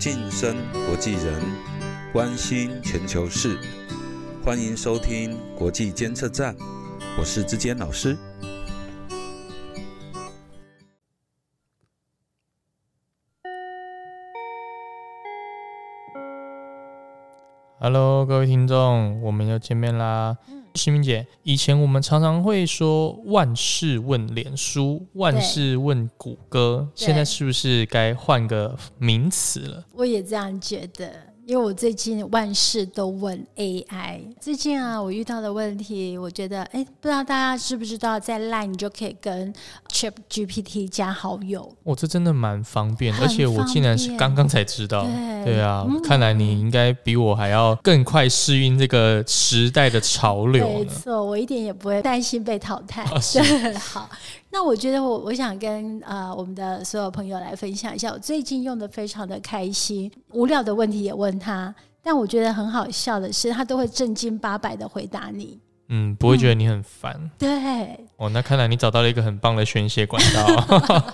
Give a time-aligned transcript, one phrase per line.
[0.00, 0.56] 晋升
[0.86, 1.38] 国际人，
[2.10, 3.58] 关心全球事，
[4.42, 6.56] 欢迎收听国际监测站，
[7.18, 8.16] 我是志坚老师。
[17.78, 20.38] Hello，各位听众，我们又见面啦。
[20.74, 29.84] 新明姐，以前我们常常会说万事问脸书，万事问谷歌，现在是不是该换个名词了？
[29.94, 31.29] 我也这样觉得。
[31.50, 39.52] 因为我最近万事都问 AI，最近啊，我遇到的问题，我觉得，哎，不知道大家知不知道，在 Line 你就可以跟
[39.88, 41.68] Chat GPT 加好友。
[41.82, 45.04] 哦，这真的蛮方便，而且我竟然是刚刚才知道。
[45.44, 50.68] 对啊，看来你应该比我还要更快适应这个时代的潮流。
[50.68, 53.04] 没错，我一点也不会担心被淘汰。
[53.74, 54.08] 好。
[54.52, 67.48] 那我觉得我我想跟呃我们的所有朋友来分享一下，我最近用的非常的开心，无聊的问题也问他，但我觉得很好笑的是，他都会正经八百的回答你，嗯，不会觉得你很烦，对，
[68.16, 71.04] 哦，那看来你找到了一个很棒的宣泄管道。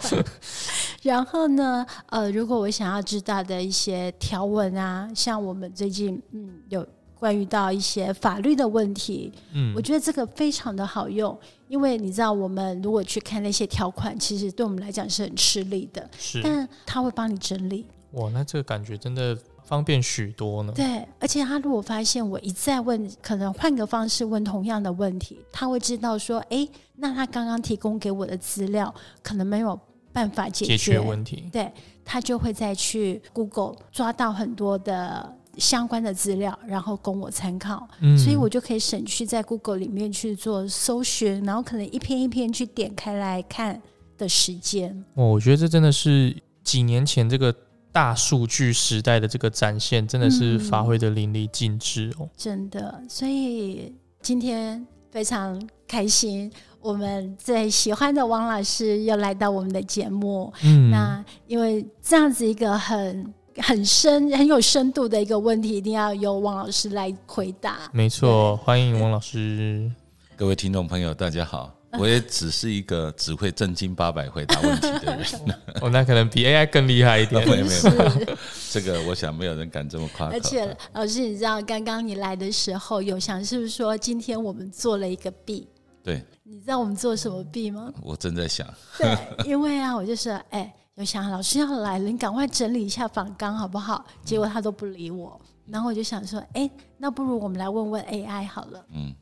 [1.02, 6.86] 然后呢，呃，如果我想要知道的一些条文啊，像我们最近嗯有。
[7.18, 11.36] 关于到一些法律的问题，嗯，我觉得这个非常的好用，
[11.66, 17.86] 因为你知道，我们如果去看那些条款，其实对我们来讲是很吃力的，是，但他会帮你整理。
[18.12, 20.72] 哇，那这个感觉真的方便许多呢。
[20.76, 29.78] 对，而且他如果发现我一再问，可能换个方式问同样的问题，他会知道说，哎，那他刚刚提供给我的资料可能没有
[30.12, 31.72] 办法解决问题，对
[32.04, 35.34] 他就会再去 Google 抓到很多的。
[35.58, 37.88] 相关的资料，然后供我参考，
[38.22, 43.80] 所以我就可以省去在 Google 里面去做搜寻，然后可能一篇一篇去点开来看
[44.18, 45.04] 的时间。
[45.14, 47.54] 哦，我觉得这真的是几年前这个
[47.90, 52.28] 大数据时代的这个展现，真的是发挥的淋漓尽致哦。
[52.36, 60.52] 真的，所以今天非常开心，我们最喜欢的王老师又来到我们的节目。
[60.62, 63.32] 嗯，那因为这样子一个很。
[63.62, 67.90] 很深、很有深度的一个问题，一定要由王老师来回答。
[67.92, 69.90] 没错，欢迎王老师。
[70.36, 71.72] 各位听众朋友，大家好。
[71.98, 75.26] 我也只是一个只会正经八百回答问题的人。
[75.80, 77.40] 哦，那可能比 AI 更厉害一点。
[77.48, 78.36] 没有，没有，
[78.70, 80.26] 这个我想没有人敢这么夸。
[80.26, 85.66] 而且，老师，你知道刚刚你来的时候，有想是不是说今天我们做了一个币？
[86.02, 86.22] 对。
[86.42, 87.90] 你知道我们做什么币吗？
[88.02, 88.66] 我正在想。
[88.98, 90.70] 对，因为啊，我就是哎。
[90.96, 94.02] 就想老师要来了，你赶快整理一下访纲好不好？
[94.24, 98.82] 结果他都不理我，然后我就想说，哎，那不如我们来问问 AI 好了。
[98.94, 99.12] 嗯，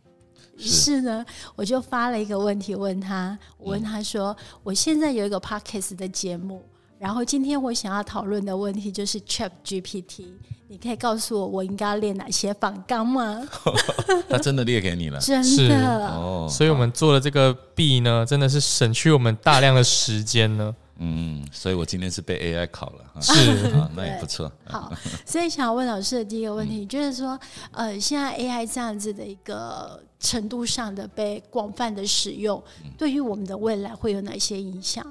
[0.56, 1.26] 于是呢，
[1.56, 6.62] 我就发了一个问题问他，我问他说，我现在有一个 podcast 的节目，
[6.96, 10.26] 然后今天我想要讨论的问题就是 Chat GPT，
[10.68, 13.42] 你可以告诉我我应该要列哪些访纲吗？
[14.30, 16.46] 他真的列给你了，真的哦。
[16.48, 20.72] 所以我们做了这个 B 呢，真的是省去我们大量的时间呢。
[20.98, 23.32] 嗯，所以我今天是被 AI 考了，是。
[23.74, 24.50] 啊，那也不错。
[24.66, 24.92] 好，
[25.26, 27.38] 所以想要问老师的第一个问题，你觉得说，
[27.72, 32.62] 呃，现在 AI 这样子的一个程度上的被广泛的使用，
[32.96, 35.04] 对于我们的未来会有哪些影响？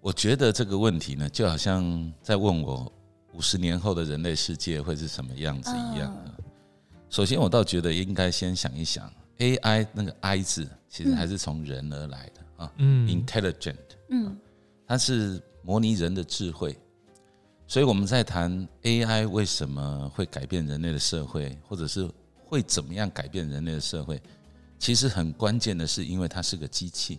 [0.00, 2.90] 我觉得这个问题呢，就好像在问我
[3.32, 6.16] 五十年后的人类世界会是什么样子一样。
[7.10, 13.74] 首先，我倒觉得应该先想一想，AI 那个 I 字其实还是从人而来的啊，嗯，intelligent，
[14.10, 14.38] 嗯。
[14.86, 16.78] 它是模拟人的智慧，
[17.66, 22.08] 所以我们在谈 AI 为什么会改变人类的社会，或者是
[22.44, 24.22] 会怎么样改变人类的社会，
[24.78, 27.18] 其实很关键的是，因为它是个机器，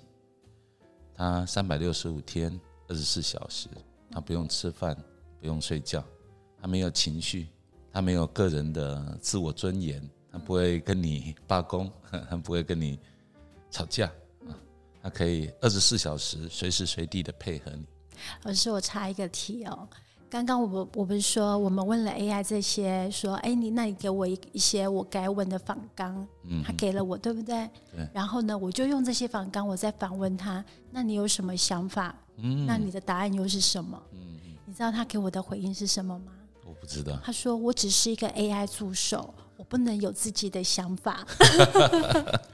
[1.14, 2.58] 它三百六十五天
[2.88, 3.68] 二十四小时，
[4.10, 4.96] 它不用吃饭，
[5.42, 6.02] 不用睡觉，
[6.62, 7.48] 它没有情绪，
[7.92, 10.02] 它没有个人的自我尊严，
[10.32, 11.92] 它不会跟你罢工，
[12.30, 12.98] 它不会跟你
[13.70, 14.10] 吵架。
[15.08, 17.86] 它可以二十四小时随时随地的配合你。
[18.44, 19.88] 老师，我插一个题哦。
[20.30, 27.70] 刚刚我们我不是说我们问了 AI 这些，说哎你那你给我一一些我该问的访纲，嗯，他给了我，对不对？
[27.96, 28.06] 对。
[28.14, 30.62] 然后呢，我就用这些访纲，我再反问他，
[30.92, 32.14] 那你有什么想法？
[32.36, 32.66] 嗯。
[32.66, 34.04] 那你的答案又是什么？
[34.12, 34.20] 嗯
[34.66, 36.34] 你知道他给我的回应是什么吗？
[36.66, 37.18] 我不知道。
[37.24, 39.34] 他说我只是一个 AI 助手。
[39.58, 41.26] 我不能有自己的想法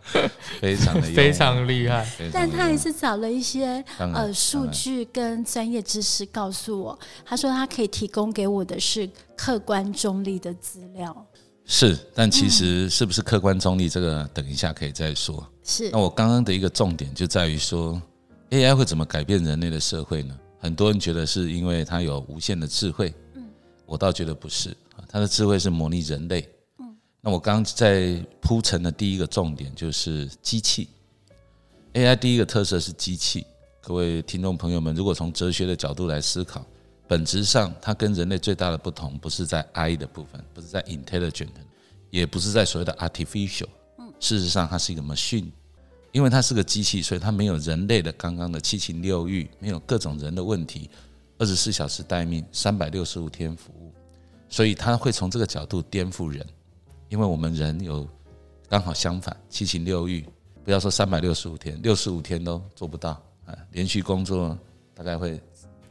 [0.62, 11.26] 非常的非常厉害，但他还是找了一些呃数据跟专业知识告诉我，他说他可以提供给我的是客观中立的资料。
[11.66, 15.46] 是，但其实是不是客观中立，这个等一下可以再说。
[15.64, 18.02] 是，那我刚刚的一个重点就在于说
[18.50, 20.38] ，AI 会怎么改变人类的社会呢？
[20.60, 23.14] 很多人觉得是因为它有无限的智慧。
[23.36, 23.44] 嗯
[23.86, 26.50] 我倒觉得不是啊，它的智慧是模拟人类。
[27.24, 30.90] 嗯，那我刚在铺陈的第一个重点就是机器。
[31.94, 33.46] AI 第一个特色是机器。
[33.82, 36.66] 各位听众朋友们，如果从哲学的角度来思考，
[37.08, 41.50] 本质上它跟人类最大的不同，不是在 I 的部分，不是在 intelligent，
[42.10, 43.68] 也不是在所谓的 artificial。
[43.98, 45.52] 嗯，事实上它是一个 machine，
[46.12, 50.90] 因为它是个机器，所以它没有人类的刚刚的七情六欲，没有各种人的问题。
[51.38, 53.92] 二十四小时待命，三百六十五天服务，
[54.48, 56.46] 所以它会从这个角度颠覆人，
[57.14, 58.08] 因为我们人有
[58.68, 60.26] 刚好相反，七情六欲，
[60.64, 63.12] 不要说三百六十五天，六十五天都做不到
[63.46, 63.56] 啊！
[63.72, 64.58] 连续工作
[64.96, 65.40] 大概会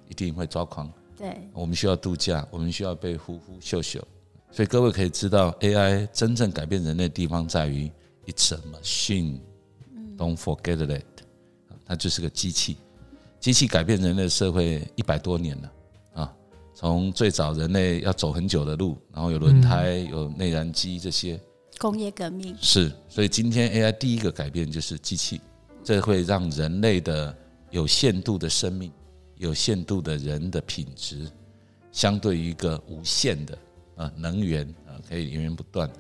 [0.08, 0.92] 一定会抓狂。
[1.16, 4.04] 对，我们需要度假，我们需要被呼呼秀秀，
[4.50, 7.88] 所以各位可以知道，AI 真正改变人类的地方在于
[8.26, 11.02] ，It's a machine，Don't forget that，
[11.86, 12.78] 它就是个机器。
[13.38, 15.72] 机器改变人类社会一百多年了啊！
[16.74, 21.40] 从最早人类要走很久的路，然后有轮胎、有内燃机这些
[21.78, 25.40] 工业革命是，所以今天 AI 第一个改变就是机器，
[25.84, 27.36] 这会让人类的
[27.70, 28.90] 有限度的生命、
[29.36, 31.30] 有限度的人的品质，
[31.90, 33.58] 相对于一个无限的
[33.96, 35.90] 啊能源啊可以源源不断。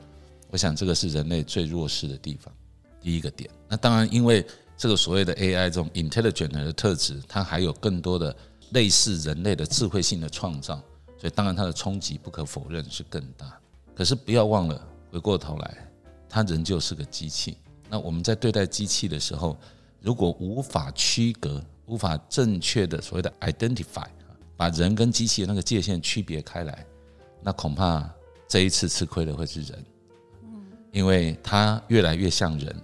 [0.50, 2.52] 我想这个是人类最弱势的地方，
[3.00, 3.48] 第一个点。
[3.68, 4.44] 那当然因为。
[4.74, 8.34] 这个所谓的 AI 这种 intelligent 的特质，它还有更多的
[8.72, 10.76] 类似人类的智慧性的创造，
[11.18, 13.58] 所以当然它的冲击不可否认是更大。
[13.94, 15.90] 可是不要忘了，回过头来，
[16.28, 17.56] 它仍旧是个机器。
[17.88, 19.56] 那我们在对待机器的时候，
[20.00, 24.06] 如果无法区隔、无法正确的所谓的 identify，
[24.56, 26.86] 把人跟机器的那个界限区别开来，
[27.42, 28.08] 那恐怕
[28.48, 29.84] 这一次吃亏的会是人，
[30.90, 32.74] 因为它越来越像人，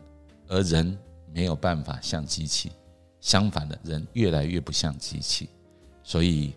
[0.49, 0.99] 而人。
[1.31, 2.73] 没有办法像机器，
[3.20, 5.49] 相反的人越来越不像机器，
[6.09, 6.55] 所以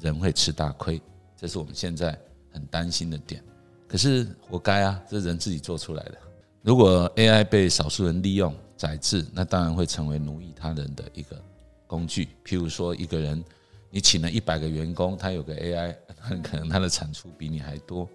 [0.00, 1.00] 人会吃大亏，
[1.36, 2.18] 这是我们现在
[2.50, 3.40] 很担心的点。
[3.86, 6.18] 可是活该啊，这人自己做出来的。
[6.62, 11.40] 如果 AI 被少数人利用宰制，那当然会成为奴役他人的一个
[11.86, 12.30] 工具。
[12.44, 13.42] 譬如说，一个人
[13.88, 18.08] 你请了一百个员工，他有个 AI，很可能他的产出比你还多。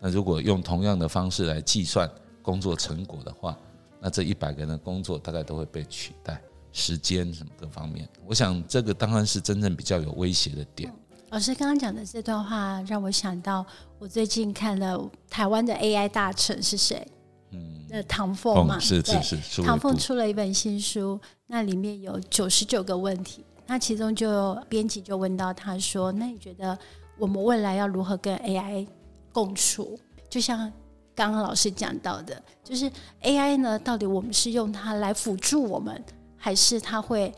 [0.00, 2.10] 那如果用同样的方式来计算
[2.40, 3.58] 工作成果的话，
[4.00, 10.92] 那这一百个人的工作大概都会被取代，时间什么各方面，我想这个当然是真正比较有威胁的点。
[11.30, 13.64] 老师刚刚讲的这段话让我想到，
[13.98, 17.06] 我最近看了台湾的 AI 大臣是谁？
[17.50, 26.78] 嗯，那唐凤嘛，是是是，唐凤出了一本新书，那里面有九十九个问题，那其中就编辑就问到他说：“那你觉得
[27.18, 28.86] 我们未来要如何跟 AI
[29.32, 30.72] 共处？”就像。
[31.12, 32.90] 刚刚老师讲到的，就是
[33.20, 36.02] AI 呢，到底我们是用它来辅助我们，
[36.42, 37.32] 还是他会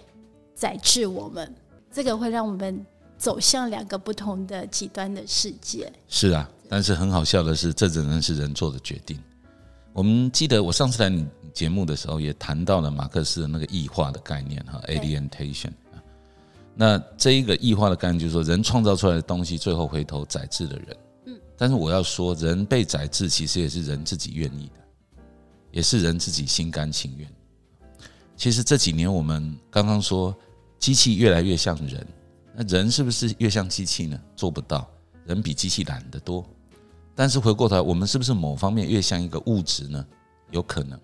[0.54, 1.52] 宰制我们？
[1.90, 2.86] 这个会让我们
[3.18, 5.92] 走向两个不同的极端的世界。
[6.08, 9.18] 是啊，但是很好笑的是，这只能是人做的决定。
[9.92, 16.00] 我们记得我上次来你节目的时候，也谈到了马克思的那个异化的概念哈，alienation 啊。
[16.74, 20.96] 那这一个异化的概念，就是说人创造出来的东西，最后回头宰制的人。
[21.26, 24.80] 嗯但是我要说，人被宰制其实也是人自己愿意的，
[25.70, 27.28] 也是人自己心甘情愿。
[28.42, 30.36] 其实这几年我们刚刚说，
[30.80, 32.04] 机器越来越像人，
[32.56, 34.20] 那人是不是越像机器呢？
[34.34, 34.90] 做不到，
[35.24, 36.44] 人比机器懒得多。
[37.14, 40.04] 但是回过头来，我们是不是某方面越像一个物质呢？
[40.50, 41.00] 有可能，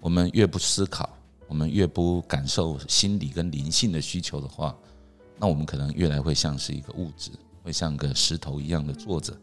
[0.00, 1.08] 我们越不思考，
[1.48, 4.76] 我们越不感受心理跟灵性的需求的话，
[5.38, 7.30] 那我们可能越来会像是一个物质，
[7.62, 9.34] 会像个石头一样的坐着。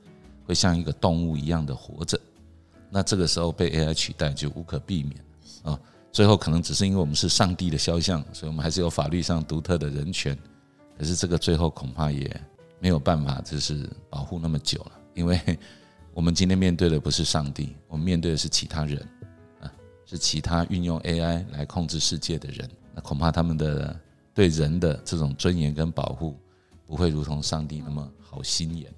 [0.46, 2.20] 会像一个动物一样的活着，
[2.92, 5.26] 那这个时候被 AI 取代就无可避免
[5.64, 5.80] 啊。
[6.12, 10.38] 最后可能只是因为我们是上帝的肖像，所以我们还是有法律上独特的人权。
[10.98, 12.30] 可是这个最后恐怕也
[12.80, 15.40] 没有办法，就是保护那么久了，因为
[16.14, 19.00] 我们今天面对的不是上帝，我们面对的是其他人
[19.62, 19.72] 啊，
[20.06, 22.70] 是其他运用 AI 来控制世界的人。
[22.94, 23.98] 那恐怕他们的
[24.34, 26.38] 对人的这种尊严跟保护，
[26.86, 28.92] 不会如同上帝那么好心眼。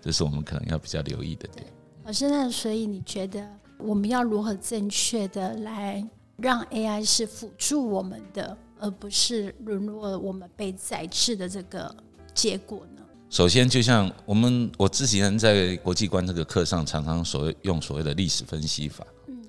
[0.00, 1.66] 这是我们可能要比较留意的点。
[2.04, 3.46] 老师，那所以你觉得
[3.82, 6.06] 我们要如何正确的来
[6.36, 11.94] 让 AI 是辅助我们的，而不是沦落我们被宰制的这个
[12.34, 13.02] 结果呢？
[13.28, 19.06] 首先，就像我们我之前在国际观这个课上，常常所谓用所谓的历史分析法。
[19.28, 19.40] 嗯，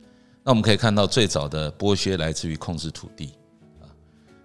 [0.44, 3.34] 那我们可以看到，最早的剥削来自于控制土地
[3.80, 3.90] 啊。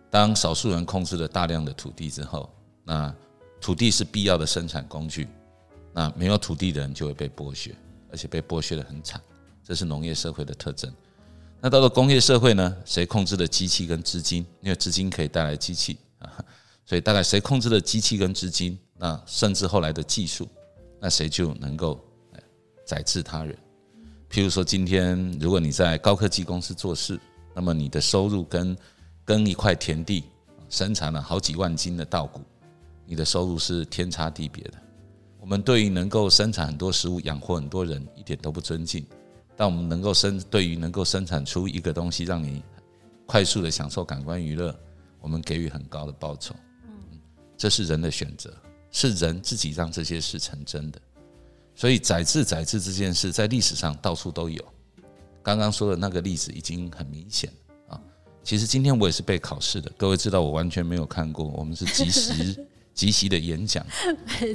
[0.09, 2.49] 当少数人控制了大量的土地之后，
[2.83, 3.14] 那
[3.61, 5.28] 土地是必要的生产工具，
[5.93, 7.76] 那没有土地的人就会被剥削，
[8.11, 9.21] 而且被剥削的很惨，
[9.66, 10.92] 这是农业社会的特征。
[11.61, 12.76] 那到了工业社会呢？
[12.85, 14.46] 谁控制了机器跟资金？
[14.61, 16.30] 因为资金可以带来机器啊，
[16.85, 20.49] 所以大概谁控制了机器跟资金，那甚至后来的技术，
[21.00, 21.99] 那谁就能够
[22.85, 23.58] 宰制他人。
[24.30, 27.18] 譬如说，今天如果你在高科技公司做事，
[27.52, 28.76] 那么你的收入跟
[29.25, 30.23] 跟一块田地
[30.68, 32.42] 生产了好几万斤的稻谷，
[33.04, 34.75] 你的收入是天差地别的。
[35.40, 39.04] 我们对于能够生产很多食物养活很多人一点都不尊敬，
[39.56, 42.62] 但我们能够生对于能够生产出一个东西让你
[43.25, 44.78] 快速的享受感官娱乐，
[45.20, 46.54] 我们给予很高的报酬。
[46.84, 47.18] 嗯，
[47.56, 48.54] 这是人的选择，
[48.90, 51.00] 是人自己让这些事成真的。
[51.75, 54.64] 所以宰制宰制这件事在历史上到处都有。
[55.42, 57.52] 刚刚说的那个例子已经很明显
[57.88, 58.00] 啊。
[58.42, 63.84] 其实今天我也是被考试的，各位知道我完全没有看过，我们是即时 即席的演讲。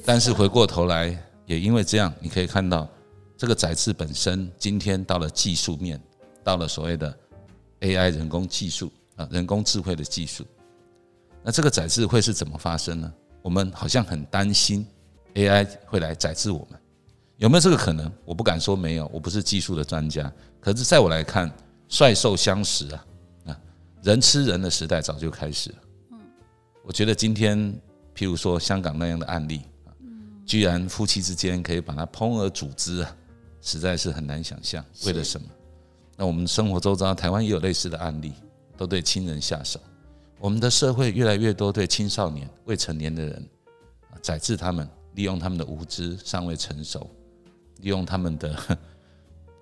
[0.06, 2.90] 但是回过头来，也因为这样，你可以看到
[3.42, 6.00] 这个宰制本身，今天到了技术面，
[6.44, 7.12] 到了所谓的
[7.80, 10.46] AI 人工技术啊，人工智慧的技术。
[11.42, 13.12] 那这个宰制会是怎么发生呢？
[13.42, 14.86] 我们好像很担心
[15.34, 16.80] AI 会来宰制我们。
[17.38, 18.14] 有没有这个可能？
[18.26, 20.32] 我不敢说没有，我不是技术的专家。
[20.60, 21.52] 可是在我来看，
[21.88, 23.06] 帅兽相食啊，
[23.48, 23.60] 啊，
[24.04, 25.78] 人吃人的时代早就开始了。
[26.12, 26.20] 嗯，
[26.86, 27.58] 我觉得今天，
[28.16, 29.90] 譬如说香港那样的案例啊，
[30.46, 33.18] 居然夫妻之间可以把它烹而煮之啊，
[33.62, 34.84] 实在是很难想象。
[35.06, 35.48] 为了什么？
[36.18, 38.34] 那我们生活周遭，台湾也有类似的案例，
[38.78, 39.80] 都对亲人下手。
[40.40, 43.50] 我们的社会越来越多对青少年、未成年的人
[44.10, 47.10] 啊，宰制他们，利用他们的无知尚未成熟。
[47.82, 48.56] 利用他们的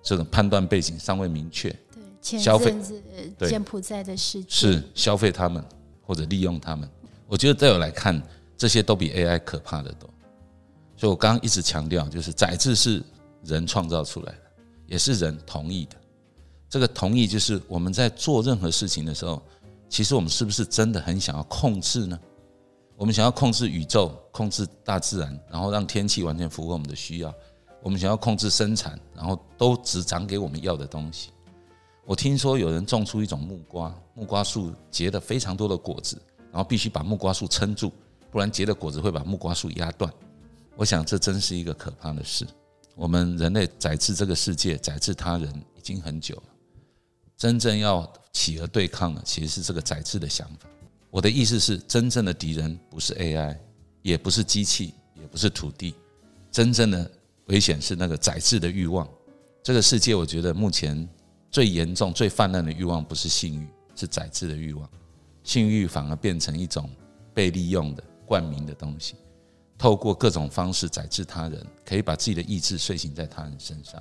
[0.02, 1.74] 这种判断背景尚未明确，
[2.22, 2.74] 对消费
[3.48, 5.64] 柬埔寨的事是消费他们
[6.02, 6.86] 或者利用他们。
[7.26, 8.22] 我觉得在我来看，
[8.58, 10.10] 这些都比 AI 可怕的多。
[10.98, 13.02] 所以我刚刚一直强调，就是宰制是
[13.44, 14.42] 人创造出来的，
[14.86, 15.96] 也是人同意的。
[16.68, 19.42] 这个同意就是我们在做任何事情的时候，
[19.88, 22.18] 其实我们是不是真的很想要控制呢？
[22.96, 27.34] 我们想要控制宇宙，控制大自然，然后让天气完全符合我们的需要。
[27.82, 31.30] 我们想要控制生产，然后都只长给我们要的东西。
[32.04, 36.20] 我听说有人种出一种木瓜，木瓜树结了非常多的果子，
[36.52, 37.90] 然后必须把木瓜树撑住，
[38.30, 40.12] 不然结的果子会把木瓜树压断。
[40.76, 42.46] 我想这真是一个可怕的事。
[43.00, 46.42] 我们人类宰制这个世界、宰制他人已经很久了，
[47.34, 50.68] 真正要企鹅对抗的其实是这个宰制的想法。
[51.08, 53.56] 我的意思是，真正的敌人不是 AI，
[54.02, 55.94] 也不是机器，也不是土地，
[56.52, 57.10] 真正的。
[57.46, 59.08] 危险是那个宰制的欲望。
[59.60, 61.08] 这个世界，我觉得目前
[61.50, 63.66] 最严重、最泛滥的欲望不是性欲，
[63.96, 64.88] 是宰制的欲望。
[65.42, 66.88] 性欲反而变成一种
[67.34, 69.16] 被利用的冠名的东西，
[69.80, 73.98] 透过各种方式宰制他人，可以把自己的意志睡醒在他人身上。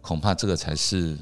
[0.00, 1.14] 恐怕这个才是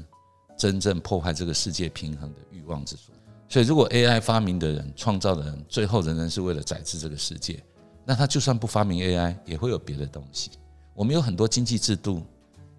[0.57, 3.13] 真正破坏这个世界平衡的欲望之所。
[3.49, 7.61] 所以，如果 AI 发明的人、创造的人，最后仍然是为了宰制这个世界，
[8.05, 10.51] 那他就算不发明 AI，也会有别的东西。
[10.93, 12.23] 我们有很多经济制度，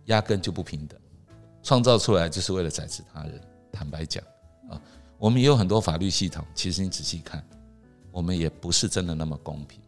[0.06, 0.98] 压根就不平等，
[1.62, 3.38] 创造出来就是为了宰制他人。
[3.70, 4.24] 坦白讲，
[4.70, 4.80] 啊，
[5.18, 7.46] 我们也有很多法律系统，其实你仔细看，
[8.10, 9.78] 我们也不是真的那么公平，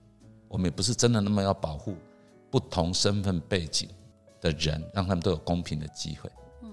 [0.53, 1.97] 我们也不是真的那么要保护
[2.51, 3.89] 不同身份背景
[4.41, 6.31] 的人，让他们都有公平的机会。
[6.63, 6.71] 嗯，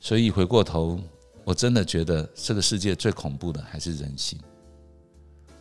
[0.00, 0.98] 所以回过头，
[1.44, 4.38] 我真的觉得这个世界最恐怖的还是人心。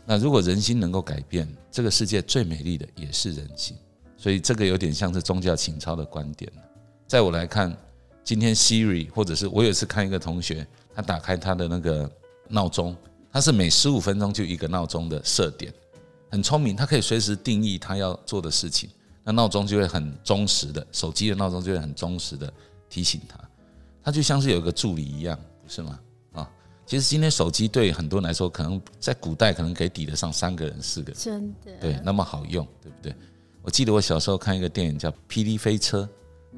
[0.06, 3.78] 那如果人心能够改变，这个世界最美丽的也是人心。
[4.18, 6.52] 所以这个有点像是宗教情操的观点
[7.08, 7.76] 在我来看，
[8.24, 12.10] 今天 Siri 或者是我有一次看一个同学，他打开他的那个
[12.48, 12.96] 闹钟，
[13.32, 15.74] 他是每十五分钟就一个闹钟的设点，
[16.32, 18.90] 很聪明，他可以随时定义他要做的事情，
[19.24, 22.52] 那闹钟就会很忠实的，手机的闹钟就会很忠实的
[22.90, 23.38] 提醒他，
[24.02, 26.00] 他就像是有一个助理一样，不是吗？
[26.32, 26.50] 啊，
[26.86, 33.14] 其实今天手机对很多人来说，可能在古代可能可以抵得上三个人、四个人，真的，对，那么好用，对不对？
[33.62, 36.10] 我记得我小时候看一个电影叫《霹雳飞车》，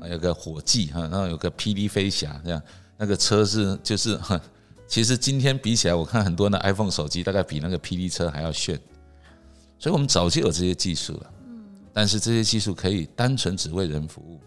[0.02, 2.62] 啊，有个火计哈，然后有个霹雳飞侠这样，
[2.96, 4.18] 那个车是就是，
[4.88, 8.80] 其实今天比起来，我看很多的 iPhone 手机大概比那个霹雳车还要炫，
[9.84, 11.62] 所以我们早就有这些技术了，嗯，
[11.92, 14.40] 但是这些技术可以单纯只为人服务，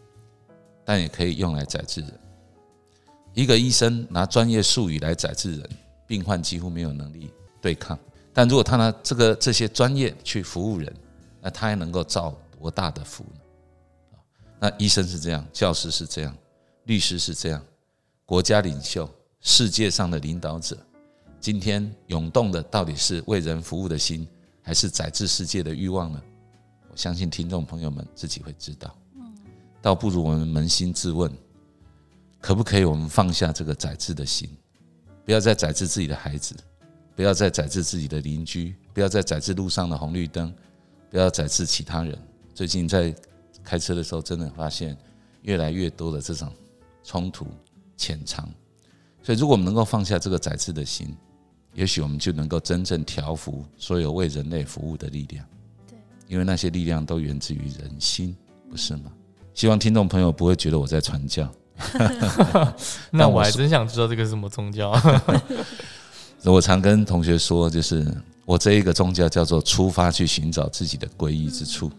[0.83, 2.11] 但也可以用来宰制人。
[3.35, 5.71] 一个医生拿专业术语来宰制人，
[6.07, 7.99] 病患几乎没有能力对抗，
[8.33, 10.91] 但如果他拿这个这些专业去服务人，
[11.43, 14.19] 那他还能够造多大的福呢？
[14.59, 16.35] 那医生是这样，教师是这样，
[16.85, 17.63] 律师是这样，
[18.25, 19.07] 国家领袖、
[19.43, 20.79] 世界上的领导者，
[21.39, 24.27] 今天涌动的到底是为人服务的心，
[24.67, 26.21] 还是宰制世界的欲望呢？
[26.91, 28.93] 我相信听众朋友们自己会知道。
[29.81, 31.31] 倒不如我们扪心自问，
[32.41, 34.51] 可不可以我们放下这个宰制的心，
[35.25, 36.53] 不要再宰制自己的孩子，
[37.15, 40.53] 不要再宰制自己的邻居，不要再宰制路上的红绿灯。
[41.09, 42.19] 不要宰制其他人。
[42.53, 43.15] 最近在
[43.63, 44.99] 开车的时候，真的发现
[45.43, 46.53] 越来越多的这种
[47.05, 47.47] 冲突
[47.97, 48.45] 潜藏。
[49.23, 51.17] 所以，如果我们能够放下这个宰制的心，
[51.77, 55.45] 也许我们就能够真正调服所有为人类服务的力量。
[55.87, 58.35] 对，因为那些力量都源自于人心，
[58.71, 59.13] 不是吗？
[59.53, 61.49] 希望听众朋友不会觉得我在传教。
[63.13, 64.99] 那我还真想知道这个是什么宗教。
[66.45, 68.07] 我常跟同学说，就是
[68.47, 71.91] 我这一个宗教叫做出发去寻找自己的皈依之处。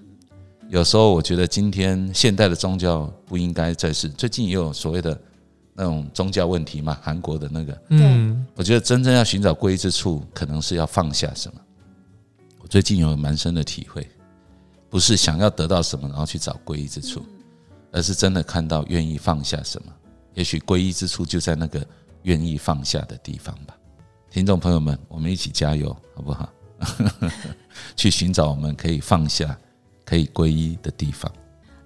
[0.70, 5.20] 有时候我觉得今天现代的宗教不应该再是最近也有所谓的
[5.78, 7.82] 那种宗教问题嘛，韩国的那个。
[7.90, 11.62] 嗯，我觉得真正要寻找皈依之处，可能是要放下什么。
[12.60, 14.10] 我最近有蛮深的体会，
[14.90, 17.24] 不是想要得到什么然后去找皈依之处，
[17.92, 19.94] 而是真的看到愿意放下什么。
[20.34, 21.86] 也许皈依之处就在那个
[22.24, 23.78] 愿意放下的地方吧。
[24.32, 26.50] 听众朋友们，我们一起加油，好不好？
[27.96, 29.58] 去寻找我们可以放下、
[30.04, 31.32] 可以皈依的地方。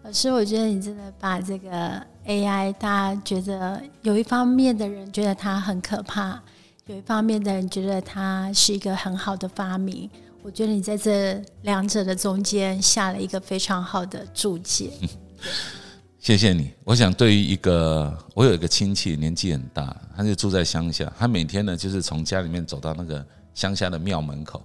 [0.03, 6.39] 老师，我觉得你真的把这个 AI，大家觉得有一方面的人觉得它很可怕，
[6.85, 10.09] 有一方面的人觉得它是一个很好的发明。
[10.43, 14.91] 我觉得你在这两者的中间下了一个非常好的注解。
[16.19, 16.71] 谢谢你。
[16.83, 21.11] 我想，对于一个我有一个亲戚，年纪很大，他就住在乡下。
[21.17, 23.25] 他每天呢，就是从家里面走到那个
[23.55, 24.63] 乡下的庙门口，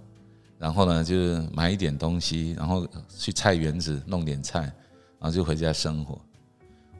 [0.58, 2.86] 然后呢，就是买一点东西，然后
[3.18, 6.20] 去菜园子弄点菜，然后就回家生活。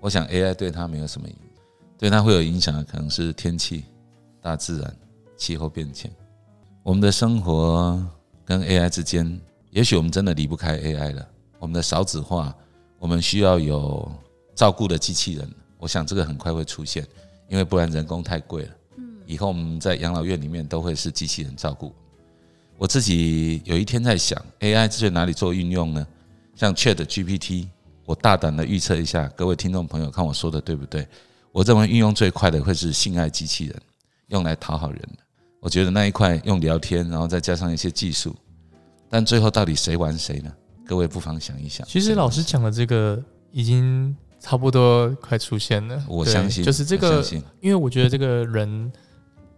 [0.00, 1.64] 我想，AI 对它没有什么影响，
[1.98, 3.84] 对它会有影响的可能是天气、
[4.40, 4.96] 大自然、
[5.36, 6.10] 气候变迁。
[6.82, 8.04] 我们的生活
[8.44, 11.28] 跟 AI 之间，也许我们真的离不开 AI 了。
[11.58, 12.54] 我们的少子化，
[12.98, 14.10] 我们需要有。
[14.54, 17.06] 照顾的机器人，我想这个很快会出现，
[17.46, 18.70] 因为不然人工太贵了。
[18.96, 21.94] 嗯，以后我们在养老院里面都会是机器人照顾。
[22.78, 26.06] 我自己有一天在想，AI 在哪里做运用呢？
[26.54, 27.68] 像 Chat GPT，
[28.06, 31.06] 我大胆的预测一下，各位听众朋友，看我说的对不对？
[31.52, 33.76] 我认为运用最快的会是性爱机器人，
[34.28, 35.18] 用来讨好人的。
[35.60, 38.34] 我觉得那一块用聊天，然后再加上一些技术，
[39.10, 40.50] 但最后到底谁玩谁呢？
[40.86, 41.86] 各位不妨想一想。
[41.86, 44.16] 其实老师讲的这个已经。
[44.38, 47.24] 差不多快出现了，我相信就是这个，
[47.60, 48.92] 因为我觉得这个人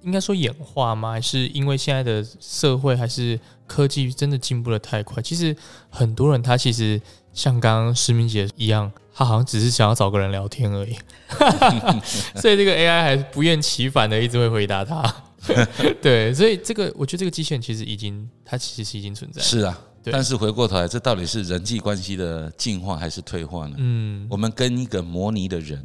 [0.02, 1.10] 应该说演化吗？
[1.10, 5.20] 还是因为现在的社会还是科技真的进步的太快？
[5.20, 5.54] 其实
[5.90, 6.98] 很多人他其实
[7.38, 10.96] 像刚刚诗明姐一样，他好像只是想要找个人聊天而已，
[12.34, 15.14] 所以这个 AI 还不厌其烦的一直会回答他。
[16.02, 19.40] 对，所以这个我觉得这个机器人其实已经，它其实已经存在。
[19.40, 19.78] 是啊。
[20.10, 23.76] 但是回过头来，这到底是人际关系的进化还是退化呢？
[23.78, 25.80] 嗯，我们跟一个模拟的人，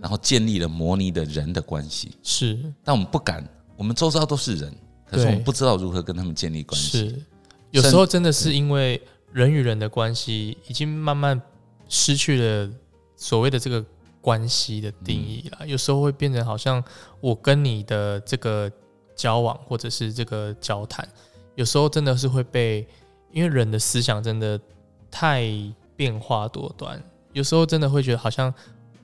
[0.00, 2.56] 然后建立了模拟的人的关系，是。
[2.84, 3.44] 但我们不敢，
[3.76, 4.72] 我们周遭都是人，
[5.04, 6.98] 可是我们不知道如何跟他们建立关系。
[6.98, 7.22] 是，
[7.70, 9.00] 有时候真的是因为
[9.32, 11.40] 人与人的关系已经慢慢
[11.88, 12.70] 失去了
[13.16, 13.84] 所谓的这个
[14.20, 15.66] 关系的定义了。
[15.66, 16.82] 有时候会变成好像
[17.20, 18.70] 我跟你的这个
[19.16, 21.06] 交往或者是这个交谈，
[21.54, 22.86] 有时候真的是会被。
[23.34, 24.60] 因为人的思想真的
[25.10, 25.42] 太
[25.96, 28.52] 变化多端，有时候真的会觉得好像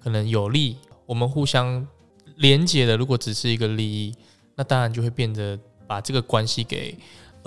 [0.05, 1.88] 可能有利，我们互相
[2.37, 4.14] 连接的，如果只是一个利益，
[4.55, 6.95] 那当然就会变得把这个关系给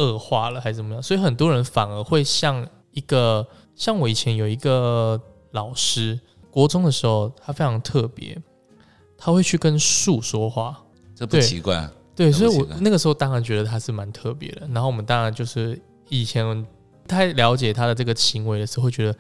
[0.02, 1.04] 恶化了，还是怎么样？
[1.04, 8.38] 所以很多人反而会像一个，像我以前有一个老师，国中的时候，他非常特别，
[9.18, 10.84] 他会去跟树说话，
[11.16, 14.68] 这不奇怪，对，所以我那个时候当然觉得他是蛮特别的。
[14.74, 15.80] 然后我们当然就是。
[16.14, 16.68] 以前
[17.08, 19.18] 太了解他的这个行为的时候，会觉得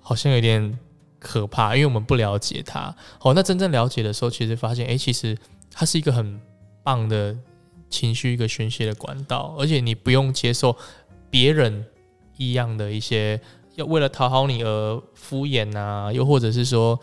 [0.00, 0.78] 好像有点
[1.18, 2.96] 可怕，因为我们不了解他。
[3.18, 5.36] 好，那真正了解的时候，其实发现，哎，其实
[5.70, 6.40] 他是一个很
[6.82, 7.36] 棒的
[7.92, 10.74] 情绪一个宣泄的管道，而且你不用接受
[11.30, 11.84] 别人
[12.38, 13.38] 一样的一些
[13.76, 16.98] 要为了讨好你而敷衍啊，又或者是说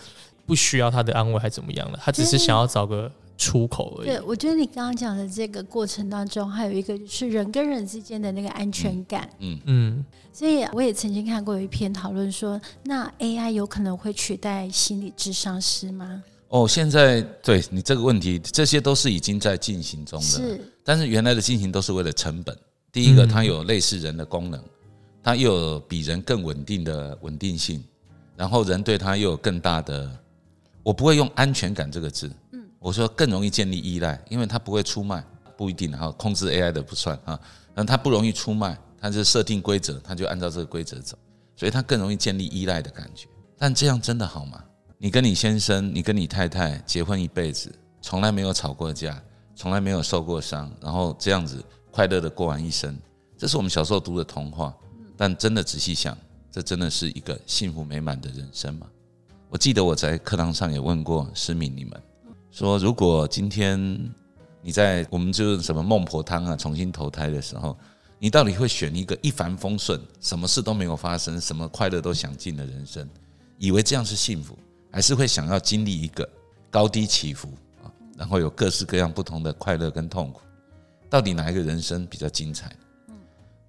[0.46, 3.10] 不需要他的安慰还怎么样了，他只是想要找个。
[3.42, 4.08] 出口而已。
[4.08, 9.30] 对，我觉得你刚刚讲的这个过程当中，还有一个就是人跟人之间的那个安全感。
[9.40, 10.06] 嗯嗯。
[10.34, 16.22] 所以我也曾经看过有一篇讨论说，那 AI 有可能会取代心理智商师吗？
[16.50, 20.26] 哦，现在对你这个问题，这些都是已经在进行中的。
[20.26, 20.74] 是。
[20.90, 22.58] 但是原来的进行都是为了成本。
[22.92, 24.60] 第一个，它有类似人的功能，
[25.22, 27.84] 它又有比人更稳定的稳定性，
[28.36, 30.10] 然后人对它又有更大的，
[30.82, 32.28] 我不会用安全感这个字。
[32.54, 35.24] 嗯我说更容易建立依赖，因为它不会出卖，
[35.56, 37.40] 不一定哈，控制 AI 的不算啊，
[37.76, 41.16] 那它不容易出卖，它是设定规则，它就按照这个规则走，
[41.56, 43.28] 所以它更容易建立依赖的感觉。
[43.60, 44.60] 但这样真的好吗？
[44.98, 47.72] 你跟你先生，你跟你太太结婚一辈子，
[48.02, 49.22] 从来没有吵过架，
[49.60, 52.98] 从来没有受过伤，然后这样子快乐的过完一生，
[53.38, 54.74] 这是我们小时候读的童话。
[55.18, 56.18] 但真的仔细想，
[56.50, 58.88] 这真的是一个幸福美满的人生吗？
[59.50, 62.02] 我记得我在课堂上也问过思敏你们，
[62.52, 63.78] 说如果今天
[64.62, 67.78] 你在我们就是什么孟婆汤啊重新投胎的时候，
[68.18, 73.06] 你到底会选一个一帆风顺、什么事都没有发生、什么快乐都享尽的人生，
[73.58, 74.58] 以为这样是幸福，
[74.90, 76.26] 还是会想要经历一个
[76.72, 77.50] 高低起伏，
[78.20, 80.42] 然后有各式各样不同的快乐跟痛苦？
[81.10, 82.70] 到底哪一个人生比较精彩？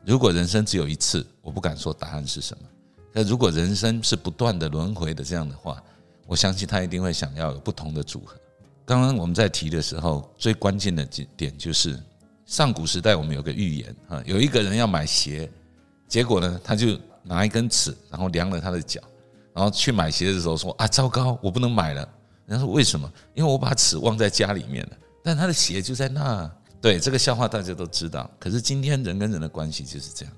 [0.05, 2.65] 如果人生只有一次，我不敢说答案是什么。
[3.13, 5.81] 那如果人生是不断的轮回的这样的话，
[6.27, 8.35] 我相信他一定会想要有不同的组合。
[8.85, 11.97] 刚刚我们在提的时候，最关键的几点就是，
[12.45, 15.49] 上古时代我们有个寓言啊，有一个人要买鞋，
[16.09, 19.01] 结果呢，他就拿一根尺，然后量了他的脚，
[19.55, 22.09] 然后去买鞋的时候说啊，糟糕，我不能买了。
[22.51, 23.11] 人家说为什么？
[23.33, 24.91] 因为我把尺忘在家里面了，
[25.23, 26.51] 但他的鞋就在那。
[26.83, 30.35] 对这个笑话大家都知道，可是今天人跟人的关系就是这样。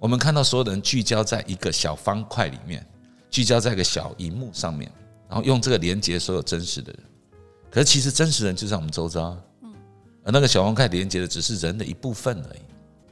[0.00, 2.84] 我们看到所有的人聚焦在一个小方块里面，
[3.30, 4.90] 聚焦在一个小荧幕上面，
[5.28, 7.02] 然后用这个连接所有真实的人。
[7.70, 9.72] 可是其实真实人就在我们周遭，嗯，
[10.24, 12.60] 而那个小方块连接的只是人的一部分而已，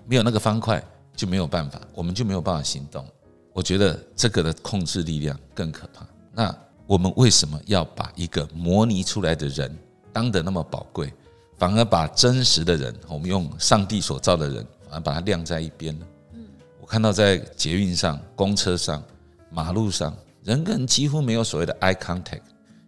[0.05, 0.83] 没有那个方块
[1.15, 3.07] 就没有办法，我们就没有办法行动。
[3.53, 6.05] 我觉得这个的控制力量更可怕。
[6.33, 9.75] 那我们为什么要把一个模拟出来的人
[10.13, 11.13] 当得那么宝贵，
[11.57, 16.07] 反而把真实的人，我们用上帝所造的人，反而把它晾在一边呢？
[16.35, 16.45] 嗯
[16.81, 19.03] 我看到在捷运上、公车上、
[19.51, 22.43] 马路上，人跟人几乎没有所谓的 eye contact，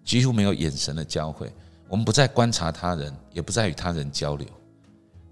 [0.05, 1.51] 几乎没有眼神的交汇。
[1.89, 4.47] 我们不再观察他人，也不再与他人交流。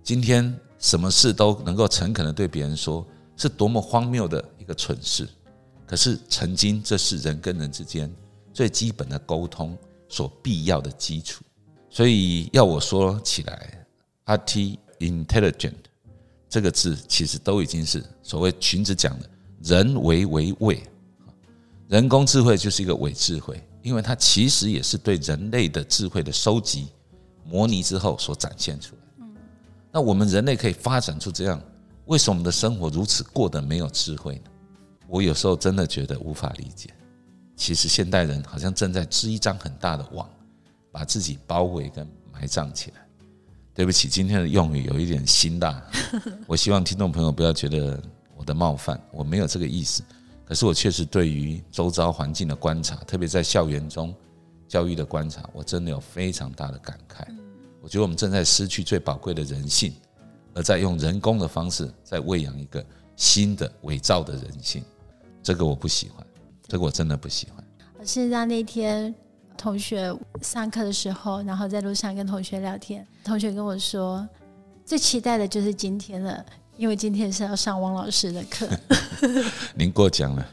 [0.03, 5.29] 今天什么事都能够诚恳的对别人说，是多么荒谬的一个蠢事。
[5.87, 8.11] 可是曾经，这是人跟人之间
[8.55, 9.77] 最基本的沟通
[10.09, 11.45] 所必要的基础。
[11.91, 13.87] 所以要我说起来
[14.25, 15.75] ，art intelligent。
[16.49, 19.29] 这个字其实都已经是所谓群子讲的
[19.61, 20.83] “人为为伪”，
[21.89, 26.87] 人工智慧就是一个伪智慧，因为它其实也是对人类的智慧的收集、
[27.45, 29.27] 模拟之后所展现出来。
[29.91, 31.61] 那我们人类可以发展出这样，
[32.07, 34.51] 为什么我们的生活如此过得没有智慧呢？
[35.09, 36.89] 我有时候真的觉得无法理解。
[37.57, 40.29] 其实现代人好像正在织一张很大的网，
[40.91, 42.97] 把自己包围跟埋葬起来。
[43.75, 45.83] 对不起，今天的用语有一点辛辣，
[46.47, 48.01] 我希望听众朋友不要觉得
[48.37, 50.03] 我的冒犯，我没有这个意思。
[50.45, 54.15] 可是我确实对于周遭环境的观察，特别在校园中
[54.69, 57.27] 教育的观察，我真的有非常大的感慨。
[57.81, 59.93] 我觉得我们正在失去最宝贵的人性，
[60.55, 62.85] 而在用人工的方式在喂养一个
[63.17, 64.85] 新的伪造的人性，
[65.43, 66.25] 这个我不喜欢，
[66.67, 67.65] 这个我真的不喜欢。
[67.99, 69.15] 我是在那天。
[69.57, 74.29] 同学上课的时候，然后在路上跟同学聊天，同学跟我说，
[74.85, 76.45] 最期待的就是今天了，
[76.77, 78.69] 因为今天是要上汪老师的课。
[79.77, 80.45] 您过奖了。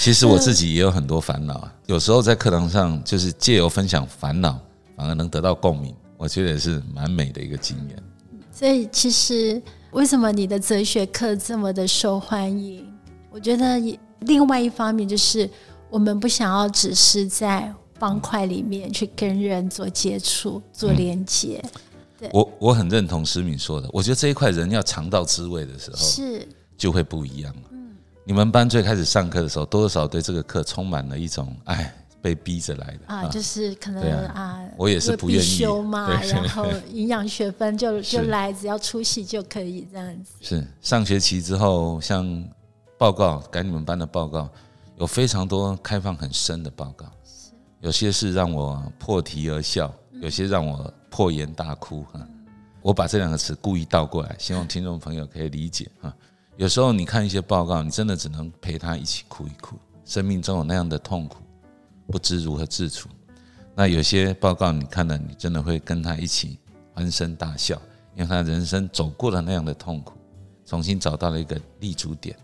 [0.00, 4.58] 其实我自己也有很多烦恼啊，有时候在课堂上就是借由分享烦恼，
[4.96, 8.02] 反而能得到共鸣，我觉得也是蛮美的一个经验。
[8.50, 12.90] 所以，其实为什么你的哲学课这么的受欢迎？
[13.30, 13.78] 我觉得
[14.26, 15.48] 另外一方面就是
[15.90, 17.72] 我们不想要只是在。
[17.96, 21.64] 方块里面去跟人做接触、做连接，
[22.18, 23.88] 对我我很认同思敏说的。
[23.92, 26.46] 我觉得这一块人要尝到滋味的时候，是。
[26.76, 33.14] 就会不一样嗯，你们班最开始上课的时候，多少对这个课充满了一种哎，被逼着来的。
[33.14, 35.42] 啊，就是可能啊，我也是不愿意。
[35.42, 40.32] 修嘛，然后营养学分就 就来，只要出席就可以这样子。
[40.40, 40.66] 是。
[40.82, 42.44] 上学期之后，像
[43.04, 44.48] 报告改你们班的报告，
[44.96, 47.04] 有非常多开放很深的报告。
[47.80, 52.26] 有些是让我破涕而笑，有些让我破颜大哭哈。
[52.80, 56.10] 我把这两个词故意倒过来，希望听众朋友可以理解哈。
[56.56, 59.76] 有时候你看一些报告，你真的只能陪他一起哭一哭。
[60.06, 61.42] 生命中有那样的痛苦，
[62.06, 63.10] 不知如何自处。
[63.74, 66.58] 那有些报告你看了，你真的会跟他一起
[66.94, 67.78] 欢声大笑，
[68.14, 70.14] 因为他人生走过了那样的痛苦，
[70.64, 72.34] 重新找到了一个立足点。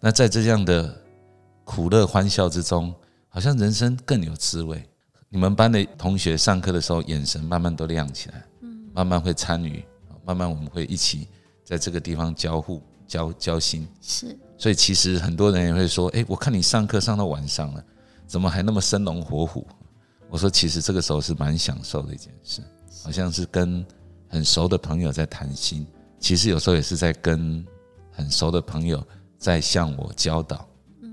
[0.00, 0.92] 那在这样的
[1.64, 2.94] 苦乐欢笑之中。
[3.32, 4.84] 好像人生更有滋味。
[5.28, 9.84] 你们班的同学上课的时候，眼神慢慢都亮起来，嗯，慢慢会参与，
[10.24, 11.28] 慢慢我们会一起
[11.64, 13.86] 在这个地方交互、交交心。
[14.00, 17.84] 是，所以其实很多人也会说：“哎，我看你上课上到晚上了，
[18.26, 19.64] 怎么还那么生龙活虎？”
[20.28, 22.60] 我说：“其实这个时候是蛮享受的一件事，
[23.04, 23.86] 好像是跟
[24.26, 25.86] 很熟的朋友在谈心。
[26.18, 27.64] 其实有时候也是在跟
[28.10, 29.06] 很熟的朋友
[29.40, 30.64] 在向我教导。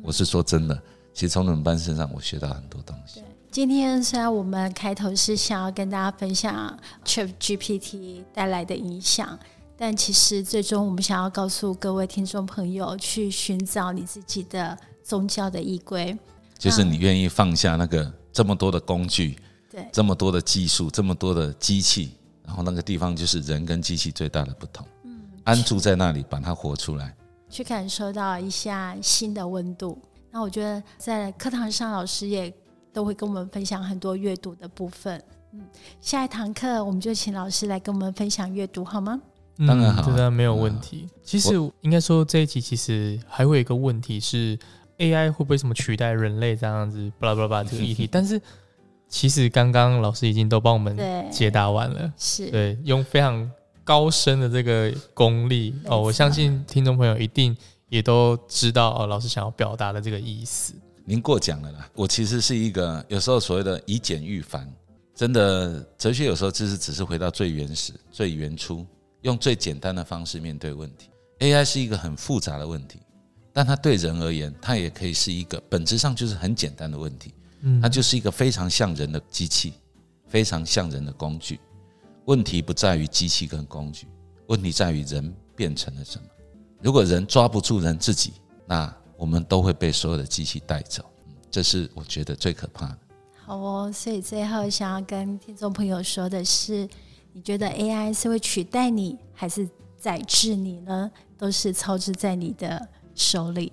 [0.03, 0.79] 我是说真的。”
[1.11, 3.23] 其实从你们班身上，我学到很多东西。
[3.49, 9.39] 今天虽然我们开头是想要跟大家分享 Chat GPT 带来的影响，
[9.75, 16.15] 但其实最终我们想要告诉各位听众朋友，去寻找你自己的宗教的依归，
[16.55, 19.39] 就是你愿意放下那个这么多的工具，
[19.71, 22.11] 对，这么多的技术，这么多的机器，
[22.45, 24.85] 然后那个地方就是人跟机器最大的不同。
[25.03, 27.15] 嗯，安住在那里，把它活出来，
[27.49, 29.97] 去感受到一下新的温度。
[30.31, 32.53] 那我觉得在课堂上，老师也
[32.93, 35.21] 都会跟我们分享很多阅读的部分。
[35.53, 35.61] 嗯，
[36.01, 39.19] 下一堂课我们就请老师来跟我们分享阅读，好吗？
[39.67, 41.07] 当然好，当然没有问题。
[41.23, 44.59] 其实应该说这一集其实还会有一个问题是
[44.99, 48.05] ，AI 会不会什么取代人类这样子，巴拉巴拉巴拉这个议题。
[48.11, 48.39] 但是
[49.07, 50.95] 其实刚刚老师已经都帮我们
[51.31, 53.49] 解答完了，是对用非常
[53.87, 57.55] 高深的这个功力哦，我相信听众朋友一定
[57.87, 60.73] 也都知道哦，老师想要表达的这个意思。
[61.05, 64.69] 您过奖了啦，我其实是一个有时候所谓的以简驭繁。
[65.15, 68.85] 真的，哲学有时候就是只是回到最原始、最原初，
[69.21, 71.09] 用最简单的方式面对问题。
[71.39, 72.99] AI 是一个很复杂的问题，
[73.53, 77.33] 但它对人而言，它也可以是一个本质上就是很简单的问题。
[77.61, 79.73] 嗯，它就是一个非常像人的机器，
[80.27, 81.57] 非常像人的工具。
[82.27, 84.05] 问题不在于机器跟工具，
[84.47, 86.25] 问题在于人变成了什么。
[86.81, 88.33] 如果人抓不住人自己，
[88.65, 91.05] 那我们都会被所有的机器带走。
[91.49, 92.97] 这是我觉得最可怕的。
[93.45, 96.85] 好哦，所以最后想要跟听众朋友说的是，
[97.31, 101.09] 你觉得 AI 是会取代你，还是宰制你呢？
[101.37, 103.71] 都是操之在你的手里。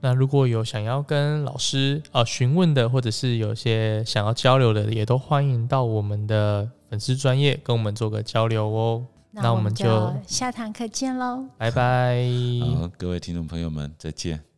[0.00, 9.04] 那如果有想要跟老师啊询问的，或者是有些想要交流的，也都欢迎到我们的粉丝专业跟我们做个交流哦。
[9.32, 12.24] 那我们就下堂课见喽，拜拜。
[12.60, 14.53] 好，各位听众朋友们，再见。